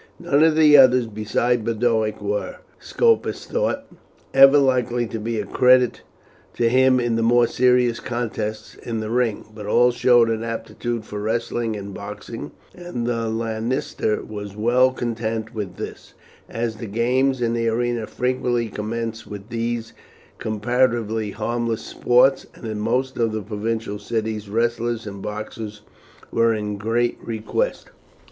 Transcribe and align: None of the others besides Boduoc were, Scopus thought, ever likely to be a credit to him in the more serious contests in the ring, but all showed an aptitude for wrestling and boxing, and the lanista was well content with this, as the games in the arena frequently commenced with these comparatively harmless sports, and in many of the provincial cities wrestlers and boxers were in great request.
None 0.19 0.41
of 0.43 0.55
the 0.55 0.75
others 0.77 1.05
besides 1.05 1.61
Boduoc 1.61 2.19
were, 2.23 2.55
Scopus 2.79 3.45
thought, 3.45 3.85
ever 4.33 4.57
likely 4.57 5.05
to 5.05 5.19
be 5.19 5.39
a 5.39 5.45
credit 5.45 6.01
to 6.55 6.69
him 6.69 6.99
in 6.99 7.17
the 7.17 7.21
more 7.21 7.45
serious 7.45 7.99
contests 7.99 8.73
in 8.73 8.99
the 8.99 9.11
ring, 9.11 9.45
but 9.53 9.67
all 9.67 9.91
showed 9.91 10.31
an 10.31 10.43
aptitude 10.43 11.05
for 11.05 11.19
wrestling 11.21 11.75
and 11.75 11.93
boxing, 11.93 12.49
and 12.73 13.05
the 13.05 13.27
lanista 13.29 14.25
was 14.27 14.55
well 14.55 14.89
content 14.91 15.53
with 15.53 15.75
this, 15.75 16.15
as 16.49 16.77
the 16.77 16.87
games 16.87 17.39
in 17.39 17.53
the 17.53 17.67
arena 17.67 18.07
frequently 18.07 18.69
commenced 18.69 19.27
with 19.27 19.49
these 19.49 19.93
comparatively 20.39 21.29
harmless 21.29 21.83
sports, 21.85 22.47
and 22.55 22.65
in 22.67 22.83
many 22.83 23.05
of 23.17 23.31
the 23.31 23.43
provincial 23.43 23.99
cities 23.99 24.49
wrestlers 24.49 25.05
and 25.05 25.21
boxers 25.21 25.81
were 26.31 26.55
in 26.55 26.77
great 26.79 27.19
request. 27.23 27.91